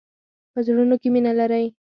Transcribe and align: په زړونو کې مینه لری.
په 0.53 0.59
زړونو 0.67 0.95
کې 1.01 1.09
مینه 1.13 1.31
لری. 1.39 1.65